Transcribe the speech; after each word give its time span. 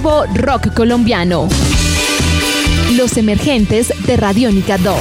nuevo 0.00 0.24
rock 0.34 0.74
colombiano. 0.74 1.48
Los 2.96 3.16
emergentes 3.16 3.92
de 4.04 4.16
Radiónica 4.16 4.76
2. 4.76 4.96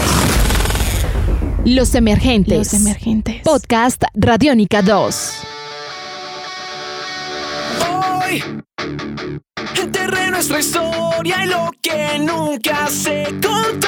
Los 1.65 1.95
emergentes. 1.95 2.57
Los 2.59 2.73
emergentes. 2.75 3.41
Podcast 3.41 4.03
Radiónica 4.13 4.83
2. 4.83 5.33
Hoy 7.89 8.43
enterré 9.81 10.29
nuestra 10.29 10.59
historia 10.59 11.43
y 11.43 11.47
lo 11.47 11.71
que 11.81 12.19
nunca 12.19 12.85
se 12.85 13.23
contó. 13.41 13.87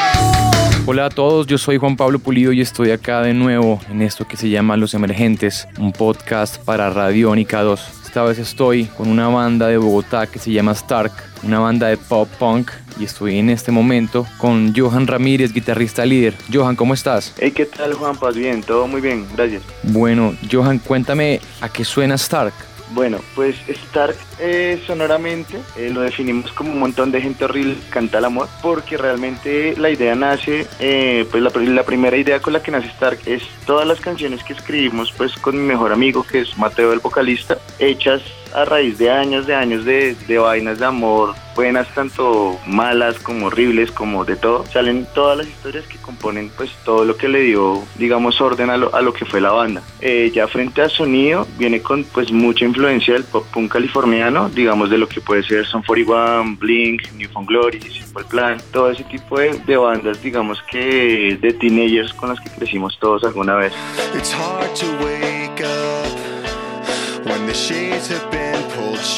Hola 0.87 1.05
a 1.05 1.09
todos, 1.11 1.45
yo 1.45 1.59
soy 1.59 1.77
Juan 1.77 1.97
Pablo 1.97 2.17
Pulido 2.17 2.51
y 2.51 2.61
estoy 2.61 2.89
acá 2.89 3.21
de 3.21 3.35
nuevo 3.35 3.79
en 3.91 4.01
esto 4.01 4.27
que 4.27 4.37
se 4.37 4.49
llama 4.49 4.75
Los 4.75 4.95
Emergentes, 4.95 5.67
un 5.77 5.91
podcast 5.91 6.57
para 6.63 6.89
Radiónica 6.89 7.61
2. 7.61 8.04
Esta 8.15 8.23
vez 8.23 8.39
estoy 8.39 8.85
con 8.85 9.09
una 9.09 9.27
banda 9.27 9.67
de 9.67 9.75
Bogotá 9.75 10.25
que 10.25 10.39
se 10.39 10.49
llama 10.49 10.71
Stark, 10.71 11.11
una 11.43 11.59
banda 11.59 11.87
de 11.87 11.97
pop 11.97 12.29
punk 12.39 12.71
y 12.97 13.03
estoy 13.03 13.37
en 13.39 13.49
este 13.49 13.73
momento 13.73 14.25
con 14.37 14.73
Johan 14.73 15.05
Ramírez, 15.05 15.51
guitarrista 15.51 16.05
líder. 16.05 16.33
Johan, 16.49 16.77
¿cómo 16.77 16.93
estás? 16.93 17.33
Hey, 17.37 17.51
¿qué 17.51 17.65
tal 17.65 17.93
Juan? 17.93 18.15
Paz, 18.15 18.33
bien, 18.37 18.63
todo 18.63 18.87
muy 18.87 19.01
bien, 19.01 19.27
gracias. 19.35 19.63
Bueno, 19.83 20.33
Johan, 20.49 20.79
cuéntame 20.79 21.41
a 21.59 21.67
qué 21.67 21.83
suena 21.83 22.15
Stark. 22.15 22.53
Bueno, 22.91 23.19
pues 23.33 23.55
Stark 23.67 24.15
eh, 24.39 24.81
sonoramente 24.85 25.59
eh, 25.75 25.89
lo 25.91 26.01
definimos 26.01 26.51
como 26.51 26.71
un 26.71 26.79
montón 26.79 27.11
de 27.11 27.19
gente 27.19 27.45
horrible 27.45 27.75
canta 27.89 28.19
el 28.19 28.25
amor, 28.25 28.47
porque 28.61 28.97
realmente 28.97 29.75
la 29.77 29.89
idea 29.89 30.13
nace, 30.15 30.67
eh, 30.79 31.27
pues 31.31 31.41
la, 31.41 31.49
la, 31.49 31.83
primera 31.83 32.15
idea 32.15 32.39
con 32.39 32.53
la 32.53 32.61
que 32.61 32.71
nace 32.71 32.87
Stark 32.87 33.19
es 33.25 33.43
todas 33.65 33.87
las 33.87 33.99
canciones 33.99 34.43
que 34.43 34.53
escribimos 34.53 35.11
pues 35.11 35.33
con 35.33 35.57
mi 35.57 35.63
mejor 35.63 35.93
amigo 35.93 36.23
que 36.23 36.41
es 36.41 36.57
Mateo 36.57 36.93
el 36.93 36.99
vocalista, 36.99 37.57
hechas 37.79 38.21
a 38.53 38.65
raíz 38.65 38.97
de 38.97 39.09
años 39.09 39.47
de 39.47 39.55
años 39.55 39.83
de, 39.83 40.15
de 40.27 40.37
vainas 40.37 40.79
de 40.79 40.85
amor, 40.85 41.35
buenas, 41.55 41.87
tanto 41.95 42.59
malas 42.67 43.17
como 43.19 43.47
horribles, 43.47 43.91
como 43.91 44.25
de 44.25 44.35
todo. 44.35 44.65
Salen 44.67 45.07
todas 45.13 45.37
las 45.37 45.47
historias 45.47 45.85
que 45.87 45.97
componen 45.97 46.51
pues 46.55 46.71
todo 46.83 47.05
lo 47.05 47.17
que 47.17 47.27
le 47.27 47.41
dio, 47.41 47.83
digamos, 47.97 48.41
orden 48.41 48.69
a 48.69 48.77
lo, 48.77 48.93
a 48.93 49.01
lo 49.01 49.13
que 49.13 49.25
fue 49.25 49.41
la 49.41 49.51
banda. 49.51 49.81
Eh, 50.01 50.31
ya 50.33 50.47
frente 50.47 50.81
a 50.81 50.89
sonido, 50.89 51.47
viene 51.57 51.81
con 51.81 52.03
pues 52.03 52.31
mucha 52.31 52.65
influencia 52.65 53.13
del 53.13 53.23
pop 53.23 53.45
punk 53.53 53.71
californiano, 53.71 54.49
digamos 54.49 54.89
de 54.89 54.97
lo 54.97 55.07
que 55.07 55.21
puede 55.21 55.43
ser 55.43 55.65
Son 55.65 55.81
41, 55.81 56.57
Blink, 56.59 57.11
New 57.13 57.29
Found 57.31 57.47
Glory, 57.47 57.81
Simple 57.81 58.25
Plan, 58.25 58.57
todo 58.71 58.91
ese 58.91 59.03
tipo 59.05 59.39
de, 59.39 59.57
de 59.65 59.77
bandas, 59.77 60.21
digamos 60.21 60.61
que 60.63 61.37
de 61.41 61.53
teenagers 61.53 62.13
con 62.13 62.29
las 62.29 62.39
que 62.39 62.49
crecimos 62.49 62.97
todos 62.99 63.23
alguna 63.23 63.55
vez. 63.55 63.73
It's 64.15 64.33
hard 64.33 64.73
to 64.75 64.85
wake 65.03 65.61
up 65.63 67.25
when 67.25 67.45
the 67.47 67.53
shades 67.53 68.09
have 68.09 68.29
been. 68.31 68.54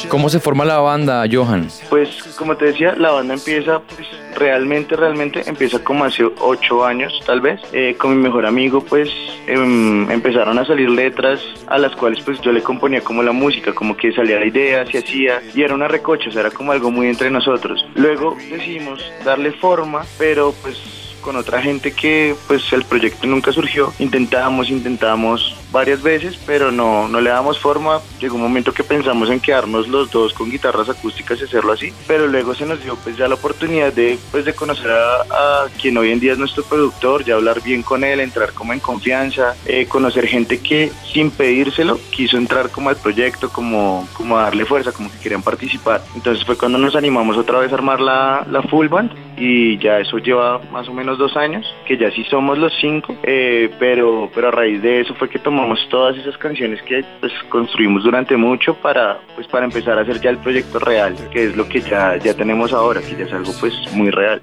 ¿Cómo 0.10 0.30
se 0.30 0.40
forma 0.40 0.66
la 0.66 0.80
banda, 0.80 1.26
Johan? 1.32 1.68
Pues 1.90 2.10
como 2.38 2.56
te 2.56 2.66
decía, 2.66 2.96
la 2.98 3.12
banda 3.12 3.34
empieza 3.34 3.80
pues, 3.80 4.08
realmente, 4.36 4.96
realmente 4.96 5.44
empieza 5.46 5.84
como 5.84 6.06
hace 6.06 6.24
ocho 6.40 6.86
años 6.86 7.14
tal 7.26 7.42
vez. 7.42 7.60
Eh, 7.74 7.96
con 7.98 8.16
mi 8.16 8.22
mejor 8.22 8.46
amigo 8.46 8.82
pues 8.82 9.10
em, 9.48 10.10
empezaron 10.10 10.58
a 10.60 10.66
salir 10.66 10.90
letras 10.90 11.40
a 11.68 11.78
las 11.78 11.96
cuales 11.96 12.22
pues 12.24 12.40
yo 12.42 12.52
le 12.52 12.62
componía 12.62 13.02
como 13.02 13.24
la 13.24 13.32
música, 13.32 13.74
como 13.74 13.98
que 13.98 14.12
salía 14.12 14.40
la 14.40 14.46
idea, 14.46 14.86
se 14.86 15.00
hacía 15.00 15.42
y 15.54 15.64
era 15.64 15.74
una 15.74 15.88
recocha, 15.88 16.30
o 16.30 16.32
sea, 16.32 16.42
era 16.42 16.52
como 16.52 16.72
algo 16.72 16.92
muy 16.92 17.08
entre 17.08 17.30
nosotros. 17.30 17.86
Luego 17.96 18.38
decidimos 18.50 19.04
darle 19.26 19.52
forma, 19.52 20.06
pero 20.18 20.54
pues 20.62 20.78
con 21.22 21.36
otra 21.36 21.62
gente 21.62 21.92
que 21.92 22.36
pues 22.48 22.72
el 22.72 22.86
proyecto 22.86 23.28
nunca 23.28 23.52
surgió. 23.52 23.92
Intentábamos, 24.00 24.70
intentábamos 24.70 25.57
varias 25.78 26.02
veces, 26.02 26.40
pero 26.46 26.72
no, 26.72 27.08
no 27.08 27.22
le 27.22 27.30
damos 27.30 27.60
forma. 27.60 28.02
Llegó 28.20 28.36
un 28.36 28.42
momento 28.42 28.74
que 28.74 28.84
pensamos 28.84 29.30
en 29.30 29.40
quedarnos 29.40 29.88
los 29.88 30.10
dos 30.10 30.34
con 30.34 30.50
guitarras 30.50 30.90
acústicas 30.90 31.40
y 31.40 31.44
hacerlo 31.44 31.74
así, 31.74 31.94
pero 32.08 32.26
luego 32.28 32.56
se 32.56 32.66
nos 32.66 32.84
dio 32.84 32.96
pues 32.96 33.16
ya 33.16 33.28
la 33.28 33.36
oportunidad 33.36 33.94
de 33.94 34.18
pues 34.32 34.46
de 34.46 34.54
conocer 34.54 34.90
a, 34.90 35.22
a 35.66 35.68
quien 35.80 35.98
hoy 35.98 36.12
en 36.12 36.20
día 36.20 36.34
es 36.34 36.40
nuestro 36.40 36.64
productor, 36.64 37.24
ya 37.24 37.36
hablar 37.36 37.62
bien 37.62 37.84
con 37.84 38.04
él, 38.04 38.20
entrar 38.20 38.54
como 38.54 38.74
en 38.74 38.80
confianza, 38.80 39.56
eh, 39.66 39.86
conocer 39.88 40.28
gente 40.28 40.60
que 40.60 40.92
sin 41.14 41.30
pedírselo 41.30 42.00
quiso 42.10 42.38
entrar 42.38 42.70
como 42.70 42.90
al 42.90 42.98
proyecto, 42.98 43.50
como, 43.50 44.08
como 44.14 44.38
a 44.38 44.44
darle 44.44 44.66
fuerza, 44.66 44.92
como 44.92 45.12
que 45.12 45.20
querían 45.20 45.44
participar. 45.44 46.04
Entonces 46.16 46.44
fue 46.44 46.58
cuando 46.58 46.80
nos 46.80 46.96
animamos 46.96 47.38
otra 47.38 47.60
vez 47.60 47.72
a 47.72 47.76
armar 47.76 48.02
la, 48.02 48.46
la 48.50 48.64
full 48.64 48.88
band 48.88 49.27
y 49.38 49.78
ya 49.78 50.00
eso 50.00 50.18
lleva 50.18 50.60
más 50.72 50.90
o 50.90 50.94
menos 50.94 51.18
dos 51.20 51.38
años, 51.38 51.66
que 51.86 51.96
ya 51.96 52.10
sí 52.12 52.24
somos 52.30 52.58
los 52.58 52.74
cinco, 52.82 53.16
eh, 53.24 53.70
pero, 53.80 54.30
pero 54.34 54.48
a 54.48 54.52
raíz 54.52 54.82
de 54.82 55.02
eso 55.02 55.14
fue 55.14 55.30
que 55.30 55.38
tomamos 55.38 55.80
todas 55.90 56.18
esas 56.18 56.38
canciones 56.38 56.82
que 56.82 57.06
pues, 57.20 57.32
construimos 57.50 58.04
durante 58.04 58.36
mucho 58.36 58.74
para, 58.76 59.20
pues, 59.36 59.48
para 59.48 59.66
empezar 59.66 59.98
a 60.00 60.02
hacer 60.02 60.20
ya 60.20 60.32
el 60.32 60.40
proyecto 60.40 60.80
real, 60.80 61.16
que 61.32 61.46
es 61.46 61.56
lo 61.56 61.70
que 61.70 61.82
ya, 61.82 62.18
ya 62.18 62.34
tenemos 62.34 62.74
ahora, 62.74 63.00
que 63.02 63.16
ya 63.16 63.26
es 63.26 63.34
algo 63.34 63.52
pues 63.60 63.74
muy 63.94 64.10
real. 64.10 64.42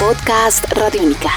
Podcast 0.00 0.72
Radiónica. 0.72 1.30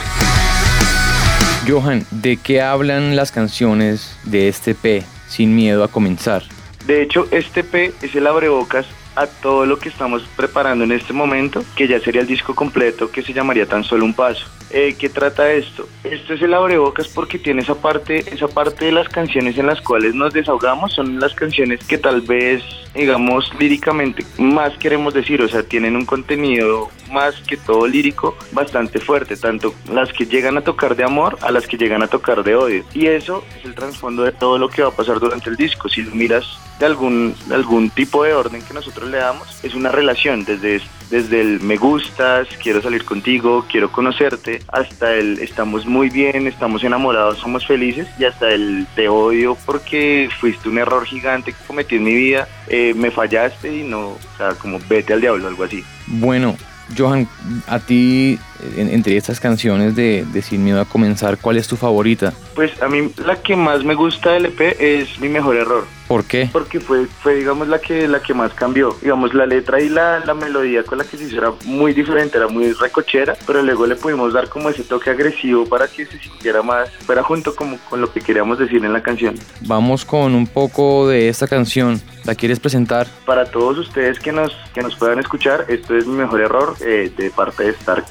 Johan, 1.68 2.06
¿de 2.12 2.38
qué 2.38 2.62
hablan 2.62 3.18
las 3.18 3.34
canciones 3.34 4.18
de 4.24 4.48
este 4.48 4.74
P, 4.74 5.04
Sin 5.28 5.54
Miedo 5.54 5.84
a 5.84 5.90
Comenzar? 5.90 6.44
De 6.86 7.02
hecho, 7.02 7.28
este 7.32 7.66
P 7.66 7.92
es 8.02 8.16
el 8.16 8.26
abrebocas 8.26 8.88
a 9.18 9.26
todo 9.26 9.66
lo 9.66 9.80
que 9.80 9.90
estamos 9.90 10.24
preparando 10.36 10.84
en 10.84 10.92
este 10.92 11.12
momento, 11.12 11.64
que 11.76 11.88
ya 11.88 12.00
sería 12.00 12.22
el 12.22 12.28
disco 12.28 12.54
completo 12.54 13.10
que 13.12 13.24
se 13.24 13.34
llamaría 13.34 13.66
Tan 13.66 13.84
Solo 13.84 14.06
un 14.06 14.14
Paso. 14.14 14.46
Eh, 14.70 14.96
¿Qué 15.00 15.10
trata 15.10 15.52
esto? 15.52 15.88
Esto 16.04 16.34
es 16.34 16.42
el 16.42 16.54
abrebocas 16.54 17.08
porque 17.08 17.40
tiene 17.40 17.62
esa 17.62 17.76
parte, 17.76 18.26
esa 18.34 18.48
parte 18.48 18.86
de 18.86 18.92
las 18.92 19.08
canciones 19.08 19.58
en 19.58 19.68
las 19.68 19.82
cuales 19.82 20.14
nos 20.14 20.34
desahogamos, 20.34 20.94
son 20.94 21.20
las 21.20 21.34
canciones 21.34 21.84
que 21.86 21.98
tal 21.98 22.22
vez, 22.22 22.64
digamos, 22.94 23.52
líricamente 23.60 24.26
más 24.38 24.78
queremos 24.78 25.14
decir, 25.14 25.42
o 25.42 25.48
sea, 25.48 25.64
tienen 25.64 25.96
un 25.96 26.06
contenido 26.06 26.90
más 27.12 27.36
que 27.48 27.56
todo 27.58 27.88
lírico 27.88 28.38
bastante 28.52 29.00
fuerte, 29.00 29.38
tanto 29.38 29.74
las 29.92 30.12
que 30.12 30.26
llegan 30.26 30.58
a 30.58 30.62
tocar 30.62 30.96
de 30.96 31.04
amor 31.04 31.38
a 31.42 31.52
las 31.52 31.66
que 31.68 31.78
llegan 31.78 32.04
a 32.04 32.08
tocar 32.08 32.44
de 32.44 32.56
odio. 32.56 32.84
Y 32.94 33.08
eso 33.08 33.44
es 33.58 33.66
el 33.66 33.76
trasfondo 33.76 34.24
de 34.24 34.32
todo 34.32 34.58
lo 34.58 34.70
que 34.70 34.82
va 34.82 34.90
a 34.90 34.96
pasar 34.96 35.20
durante 35.20 35.50
el 35.50 35.56
disco. 35.56 35.88
Si 35.88 36.02
lo 36.02 36.14
miras 36.14 36.46
de 36.80 36.86
algún, 36.86 37.36
de 37.48 37.56
algún 37.56 37.90
tipo 37.90 38.24
de 38.24 38.34
orden 38.34 38.62
que 38.62 38.74
nosotros 38.74 39.10
le 39.10 39.18
damos, 39.18 39.64
es 39.64 39.74
una 39.74 39.92
relación 39.92 40.44
desde, 40.44 40.82
desde 41.10 41.42
el 41.42 41.60
me 41.62 41.78
gustas, 41.78 42.48
quiero 42.62 42.82
salir 42.82 43.06
contigo, 43.06 43.66
quiero 43.70 43.92
conocerte, 43.92 44.57
hasta 44.72 45.14
el 45.14 45.40
estamos 45.40 45.86
muy 45.86 46.10
bien, 46.10 46.48
estamos 46.48 46.84
enamorados, 46.84 47.38
somos 47.40 47.66
felices, 47.66 48.08
y 48.20 48.26
hasta 48.26 48.50
el 48.52 48.88
te 48.96 49.08
odio 49.10 49.58
porque 49.66 50.30
fuiste 50.40 50.70
un 50.70 50.78
error 50.78 51.06
gigante 51.06 51.52
que 51.54 51.58
cometí 51.66 51.96
en 51.96 52.04
mi 52.04 52.14
vida, 52.16 52.48
eh, 52.68 52.94
me 52.96 53.12
fallaste 53.12 53.76
y 53.76 53.84
no, 53.84 54.10
o 54.10 54.20
sea, 54.38 54.50
como 54.54 54.80
vete 54.90 55.14
al 55.14 55.22
diablo, 55.22 55.48
algo 55.48 55.64
así. 55.64 55.84
Bueno, 56.08 56.56
Johan, 56.98 57.28
a 57.68 57.80
ti, 57.80 58.40
en- 58.78 58.90
entre 58.90 59.18
estas 59.18 59.40
canciones 59.40 59.96
de, 59.96 60.26
de 60.32 60.42
Sin 60.42 60.64
Miedo 60.64 60.80
a 60.80 60.86
Comenzar, 60.86 61.38
¿cuál 61.38 61.58
es 61.58 61.68
tu 61.68 61.76
favorita? 61.76 62.34
Pues 62.56 62.82
a 62.82 62.88
mí 62.88 63.12
la 63.26 63.36
que 63.42 63.56
más 63.58 63.84
me 63.84 63.94
gusta 63.94 64.32
del 64.32 64.46
EP 64.46 64.76
es 64.80 65.20
mi 65.20 65.28
mejor 65.30 65.58
error. 65.58 65.86
¿Por 66.08 66.26
qué? 66.26 66.50
porque 66.52 66.80
fue, 66.80 67.06
fue 67.06 67.36
digamos 67.36 67.68
la 67.68 67.80
que 67.80 68.08
la 68.08 68.22
que 68.22 68.34
más 68.34 68.54
cambió 68.54 68.96
digamos 69.02 69.34
la 69.34 69.46
letra 69.46 69.82
y 69.82 69.90
la, 69.90 70.20
la 70.26 70.34
melodía 70.34 70.84
con 70.84 70.98
la 70.98 71.04
que 71.04 71.18
se 71.18 71.26
hizo 71.26 71.38
era 71.38 71.52
muy 71.66 71.94
diferente 71.94 72.38
era 72.38 72.48
muy 72.48 72.72
recochera 72.74 73.36
pero 73.46 73.62
luego 73.62 73.86
le 73.86 73.96
pudimos 73.96 74.34
dar 74.34 74.50
como 74.50 74.70
ese 74.70 74.84
toque 74.84 75.10
agresivo 75.10 75.66
para 75.66 75.88
que 75.88 76.06
se 76.06 76.20
sintiera 76.20 76.62
más 76.62 76.90
fuera 77.06 77.24
junto 77.24 77.56
como 77.56 77.78
con 77.90 78.02
lo 78.02 78.12
que 78.12 78.22
queríamos 78.22 78.58
decir 78.60 78.84
en 78.84 78.94
la 78.94 79.02
canción 79.02 79.36
Vamos 79.62 80.06
con 80.06 80.34
un 80.34 80.48
poco 80.48 81.08
de 81.08 81.30
esta 81.30 81.48
canción. 81.48 82.02
¿La 82.24 82.36
quieres 82.36 82.60
presentar? 82.60 83.08
para 83.26 83.46
todos 83.46 83.78
ustedes 83.78 84.20
que 84.20 84.32
nos 84.32 84.56
que 84.74 84.82
nos 84.82 84.96
puedan 84.96 85.20
escuchar 85.20 85.66
esto 85.68 85.96
es 85.96 86.06
mi 86.06 86.16
mejor 86.16 86.42
error 86.42 86.76
eh, 86.82 87.12
de 87.16 87.30
parte 87.30 87.64
de 87.64 87.70
Stark 87.72 88.06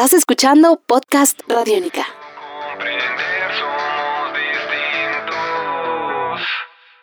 Estás 0.00 0.14
escuchando 0.14 0.80
Podcast 0.86 1.38
Radiónica. 1.46 2.06
Comprender 2.64 3.50
somos 3.60 4.32
distintos. 4.32 5.36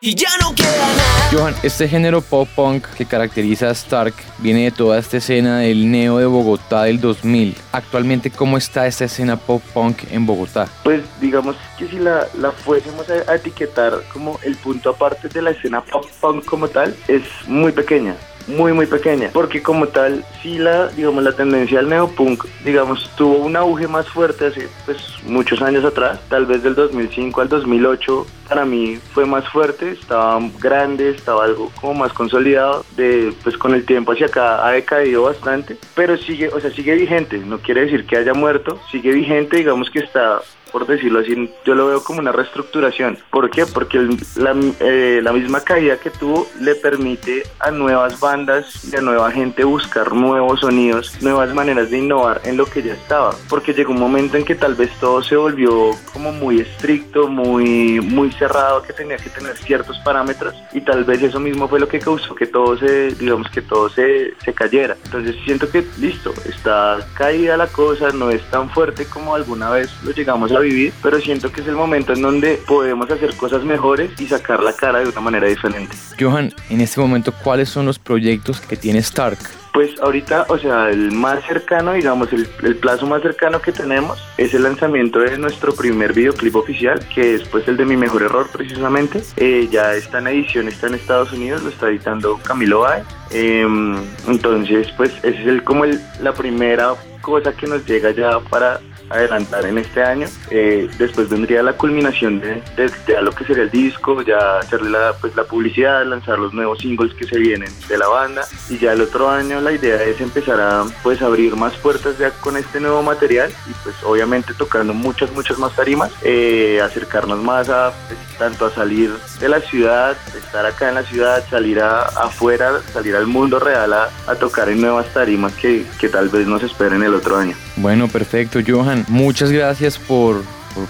Y 0.02 0.16
ya 0.16 0.30
no 0.42 0.56
queda 0.56 0.72
nada. 0.72 1.30
Johan, 1.32 1.54
este 1.62 1.88
género 1.88 2.22
pop 2.22 2.50
punk 2.56 2.88
que 2.98 3.06
caracteriza 3.06 3.68
a 3.68 3.72
Stark 3.74 4.16
viene 4.40 4.64
de 4.64 4.72
toda 4.72 4.98
esta 4.98 5.18
escena 5.18 5.60
del 5.60 5.92
neo 5.92 6.18
de 6.18 6.26
Bogotá 6.26 6.86
del 6.86 7.00
2000. 7.00 7.56
Actualmente, 7.72 8.32
¿cómo 8.32 8.58
está 8.58 8.88
esta 8.88 9.06
escena 9.06 9.38
pop 9.38 9.62
punk 9.76 10.06
en 10.10 10.26
Bogotá? 10.26 10.68
pues 10.84 11.04
digamos 11.22 11.56
que 11.78 11.88
si 11.88 12.00
la, 12.00 12.28
la 12.40 12.52
fuésemos 12.52 13.08
a, 13.12 13.32
a 13.32 13.36
etiquetar 13.36 14.02
como 14.12 14.40
el 14.42 14.56
punto 14.56 14.90
aparte 14.90 15.30
de 15.30 15.44
la 15.44 15.52
escena 15.52 15.82
pop 15.82 16.04
punk 16.20 16.46
como 16.46 16.68
tal, 16.68 16.96
es 17.08 17.22
muy 17.46 17.72
pequeña. 17.72 18.16
Muy 18.48 18.74
muy 18.74 18.86
pequeña, 18.86 19.30
porque 19.34 19.62
como 19.62 19.88
tal, 19.88 20.24
sí 20.42 20.58
la, 20.58 20.88
digamos, 20.88 21.24
la 21.24 21.34
tendencia 21.34 21.80
al 21.80 21.90
neopunk, 21.90 22.46
digamos, 22.64 23.10
tuvo 23.16 23.38
un 23.38 23.56
auge 23.56 23.88
más 23.88 24.08
fuerte 24.08 24.48
hace 24.48 24.68
pues 24.86 24.98
muchos 25.26 25.62
años 25.62 25.84
atrás, 25.84 26.20
tal 26.30 26.46
vez 26.46 26.64
del 26.64 26.76
2005 26.76 27.42
al 27.42 27.50
2008, 27.50 28.26
para 28.48 28.66
mí 28.66 28.98
fue 29.14 29.26
más 29.26 29.48
fuerte, 29.50 29.92
estaba 29.92 30.40
grande, 30.60 31.10
estaba 31.10 31.44
algo 31.44 31.72
como 31.80 31.96
más 31.96 32.14
consolidado, 32.14 32.86
de 32.96 33.34
pues 33.44 33.58
con 33.58 33.74
el 33.74 33.86
tiempo 33.86 34.14
hacia 34.14 34.28
acá 34.28 34.66
ha 34.66 34.72
decaído 34.72 35.24
bastante, 35.24 35.78
pero 35.96 36.18
sigue, 36.18 36.50
o 36.50 36.60
sea, 36.60 36.72
sigue 36.72 36.96
vigente, 36.96 37.38
no 37.40 37.60
quiere 37.60 37.82
decir 37.82 38.06
que 38.06 38.18
haya 38.18 38.34
muerto, 38.34 38.80
sigue 38.92 39.12
vigente, 39.12 39.58
digamos 39.58 39.90
que 39.90 40.00
está 40.00 40.40
por 40.72 40.86
decirlo 40.88 41.20
así, 41.20 41.50
yo 41.66 41.76
lo 41.76 41.88
veo 41.88 42.04
como 42.04 42.20
una 42.20 42.32
reestructuración. 42.32 43.18
¿Por 43.30 43.50
qué? 43.50 43.66
Porque 43.66 44.00
la, 44.36 44.56
eh, 44.80 45.20
la, 45.24 45.34
misma 45.34 45.62
caída 45.62 45.98
que 45.98 46.10
tuvo 46.10 46.48
le 46.60 46.76
permite 46.76 47.44
a 47.60 47.72
nuevas 47.72 48.20
bandas 48.20 48.92
y 48.92 48.96
a 48.96 49.02
nueva 49.02 49.32
gente 49.32 49.64
buscar 49.64 50.14
nuevos 50.14 50.62
sonidos, 50.62 51.22
nuevas 51.22 51.54
maneras 51.54 51.92
de 51.92 52.00
innovar 52.00 52.42
en 52.46 52.58
lo 52.58 52.66
que 52.66 52.82
ya 52.82 52.94
estaba. 52.94 53.36
Porque 53.50 53.74
llegó 53.74 53.92
un 53.92 54.00
momento 54.00 54.38
en 54.38 54.46
que 54.46 54.56
tal 54.56 54.76
vez 54.76 54.92
todo 55.00 55.22
se 55.22 55.36
volvió 55.36 55.92
como 56.12 56.32
muy 56.32 56.60
estricto, 56.62 57.28
muy, 57.28 58.00
muy 58.02 58.32
cerrado, 58.32 58.82
que 58.82 58.94
tenía 58.94 59.18
que 59.18 59.30
tener 59.30 59.58
ciertos 59.58 59.98
parámetros 60.00 60.56
y 60.74 60.82
tal 60.82 61.04
vez 61.04 61.22
eso 61.22 61.40
mismo 61.40 61.68
fue 61.68 61.80
lo 61.80 61.88
que 61.88 62.00
causó 62.00 62.36
que 62.36 62.48
todo 62.48 62.78
se, 62.78 63.12
digamos 63.16 63.50
que 63.50 63.62
todo 63.62 63.90
se, 63.90 64.34
se 64.44 64.54
cayera. 64.54 64.98
Entonces 65.06 65.36
siento 65.46 65.70
que 65.70 65.86
listo, 66.00 66.34
está 66.46 67.00
caída 67.14 67.58
la 67.58 67.68
cosa, 67.68 68.10
no 68.10 68.30
es 68.30 68.42
tan 68.50 68.70
fuerte 68.70 69.06
como 69.06 69.36
alguna 69.36 69.70
vez 69.70 69.92
lo 70.04 70.12
llegamos 70.12 70.52
a 70.52 70.57
vivir, 70.60 70.94
pero 71.02 71.20
siento 71.20 71.52
que 71.52 71.62
es 71.62 71.68
el 71.68 71.76
momento 71.76 72.14
en 72.14 72.22
donde 72.22 72.60
podemos 72.68 73.10
hacer 73.10 73.36
cosas 73.36 73.64
mejores 73.64 74.12
y 74.20 74.28
sacar 74.28 74.62
la 74.64 74.74
cara 74.74 75.00
de 75.00 75.10
una 75.10 75.22
manera 75.22 75.48
diferente. 75.48 75.96
Johan, 76.20 76.54
en 76.70 76.82
este 76.82 77.00
momento, 77.00 77.34
¿cuáles 77.44 77.70
son 77.70 77.86
los 77.86 78.00
proyectos 78.00 78.62
que 78.62 78.78
tiene 78.78 79.00
Stark? 79.00 79.40
Pues 79.78 79.92
ahorita, 80.02 80.48
o 80.50 80.58
sea, 80.58 80.90
el 80.90 81.12
más 81.12 81.46
cercano, 81.46 81.94
digamos, 81.94 82.30
el, 82.34 82.48
plazo 82.78 83.06
más 83.06 83.22
cercano 83.22 83.62
que 83.62 83.72
tenemos 83.72 84.18
es 84.38 84.52
el 84.56 84.64
lanzamiento 84.64 85.20
de 85.20 85.38
nuestro 85.38 85.72
primer 85.76 86.14
videoclip 86.14 86.56
oficial, 86.56 87.00
que 87.14 87.36
es 87.36 87.44
pues 87.44 87.68
el 87.68 87.78
de 87.78 87.86
Mi 87.86 87.96
Mejor 87.96 88.24
Error 88.24 88.50
precisamente. 88.52 89.22
Eh, 89.36 89.68
ya 89.70 89.94
está 89.94 90.18
en 90.18 90.30
edición, 90.30 90.68
está 90.68 90.88
en 90.88 90.96
Estados 90.96 91.32
Unidos, 91.32 91.62
lo 91.62 91.70
está 91.70 91.90
editando 91.90 92.40
Camilo 92.44 92.80
Baez. 92.80 93.06
Em, 93.30 93.98
entonces, 94.28 94.88
pues 94.98 95.12
ese 95.22 95.42
es 95.42 95.48
el, 95.48 95.64
como 95.64 95.86
el, 95.86 96.02
la 96.24 96.34
primera 96.34 96.96
cosa 97.22 97.52
que 97.54 97.68
nos 97.68 97.86
llega 97.86 98.10
ya 98.10 98.40
para 98.40 98.80
adelantar 99.10 99.66
en 99.66 99.78
este 99.78 100.04
año. 100.04 100.28
Eh, 100.50 100.90
después 100.98 101.30
vendría 101.30 101.64
la 101.64 101.74
culminación 101.74 102.40
de, 102.40 102.62
de, 102.76 103.22
lo 103.22 103.32
que 103.32 103.46
sería 103.46 103.64
el 103.64 103.72
disco, 103.72 104.22
ya 104.22 104.60
hacerle 104.60 104.90
la, 104.90 105.14
pues, 105.20 105.36
la 105.36 105.44
publicidad, 105.44 106.06
lanzar 106.06 106.40
los 106.40 106.54
nuevos 106.54 106.80
singles 106.80 107.14
que 107.14 107.26
se 107.26 107.38
vienen 107.38 107.72
de 107.88 107.98
la 107.98 108.08
banda 108.08 108.46
y 108.70 108.78
ya 108.78 108.94
el 108.94 109.02
otro 109.02 109.30
año 109.30 109.62
la 109.62 109.72
idea 109.72 110.02
es 110.04 110.20
empezar 110.22 110.60
a 110.60 110.86
pues 111.04 111.22
abrir 111.22 111.56
más 111.56 111.74
puertas 111.76 112.18
ya 112.18 112.32
con 112.32 112.58
este 112.58 112.80
nuevo 112.80 113.02
material 113.02 113.52
y 113.70 113.74
pues 113.84 113.96
obviamente 114.04 114.54
tocando 114.54 114.94
muchas, 114.94 115.32
muchas 115.32 115.58
más 115.58 115.76
tarimas, 115.76 116.12
eh, 116.24 116.82
acercarnos 116.84 117.42
más 117.44 117.70
a 117.70 117.94
pues, 118.08 118.20
tanto 118.38 118.66
a 118.66 118.72
salir 118.72 119.12
de 119.40 119.50
la 119.50 119.60
ciudad, 119.62 120.18
estar 120.38 120.66
acá 120.66 120.90
en 120.90 120.96
la 120.96 121.04
ciudad, 121.04 121.44
salir 121.50 121.80
a, 121.80 122.04
afuera, 122.04 122.82
salir 122.94 123.16
al 123.16 123.28
mundo 123.28 123.60
real 123.60 123.94
a, 123.94 124.10
tocar 124.40 124.70
en 124.70 124.82
nuevas 124.82 125.08
tarimas 125.14 125.54
que, 125.54 125.86
que 126.00 126.10
tal 126.10 126.30
vez 126.30 126.46
nos 126.46 126.62
esperen 126.62 127.02
el 127.02 127.16
otro 127.16 127.38
año. 127.38 127.56
Bueno, 127.78 128.08
perfecto, 128.08 128.60
Johan. 128.66 129.06
Muchas 129.08 129.52
gracias 129.52 129.98
por, 129.98 130.44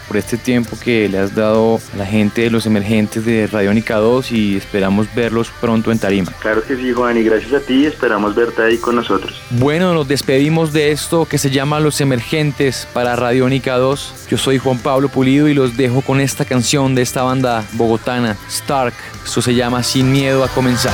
por, 0.07 0.17
este 0.17 0.37
tiempo 0.37 0.77
que 0.81 1.07
le 1.09 1.19
has 1.19 1.35
dado 1.35 1.79
a 1.93 1.97
la 1.97 2.05
gente 2.05 2.41
de 2.41 2.49
los 2.49 2.65
emergentes 2.65 3.25
de 3.25 3.45
Radiónica 3.47 3.97
2 3.97 4.31
y 4.31 4.55
esperamos 4.55 5.13
verlos 5.13 5.51
pronto 5.61 5.91
en 5.91 5.99
Tarima. 5.99 6.31
Claro 6.39 6.63
que 6.63 6.77
sí, 6.77 6.93
Juan, 6.93 7.17
y 7.17 7.23
gracias 7.23 7.53
a 7.53 7.59
ti 7.59 7.85
esperamos 7.85 8.35
verte 8.35 8.61
ahí 8.61 8.77
con 8.77 8.95
nosotros. 8.95 9.41
Bueno, 9.51 9.93
nos 9.93 10.07
despedimos 10.07 10.71
de 10.71 10.91
esto 10.91 11.25
que 11.25 11.37
se 11.37 11.51
llama 11.51 11.79
Los 11.79 11.99
Emergentes 11.99 12.87
para 12.93 13.15
Radiónica 13.15 13.77
2. 13.77 14.27
Yo 14.29 14.37
soy 14.37 14.57
Juan 14.57 14.79
Pablo 14.79 15.09
Pulido 15.09 15.49
y 15.49 15.53
los 15.53 15.75
dejo 15.75 16.01
con 16.01 16.21
esta 16.21 16.45
canción 16.45 16.95
de 16.95 17.01
esta 17.01 17.23
banda 17.23 17.65
bogotana, 17.73 18.37
Stark. 18.47 18.93
Eso 19.25 19.41
se 19.41 19.55
llama 19.55 19.83
Sin 19.83 20.11
Miedo 20.11 20.43
a 20.43 20.47
Comenzar. 20.47 20.93